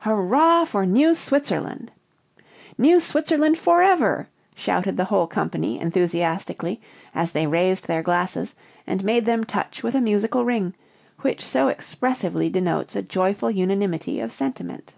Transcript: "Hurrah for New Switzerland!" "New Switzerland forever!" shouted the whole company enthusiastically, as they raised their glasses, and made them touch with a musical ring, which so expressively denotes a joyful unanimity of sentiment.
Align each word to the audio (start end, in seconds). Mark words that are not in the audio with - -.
"Hurrah 0.00 0.64
for 0.66 0.84
New 0.84 1.14
Switzerland!" 1.14 1.90
"New 2.76 3.00
Switzerland 3.00 3.56
forever!" 3.56 4.28
shouted 4.54 4.98
the 4.98 5.06
whole 5.06 5.26
company 5.26 5.80
enthusiastically, 5.80 6.78
as 7.14 7.32
they 7.32 7.46
raised 7.46 7.86
their 7.86 8.02
glasses, 8.02 8.54
and 8.86 9.02
made 9.02 9.24
them 9.24 9.44
touch 9.44 9.82
with 9.82 9.94
a 9.94 10.02
musical 10.02 10.44
ring, 10.44 10.74
which 11.22 11.42
so 11.42 11.68
expressively 11.68 12.50
denotes 12.50 12.96
a 12.96 13.00
joyful 13.02 13.50
unanimity 13.50 14.20
of 14.20 14.30
sentiment. 14.30 14.92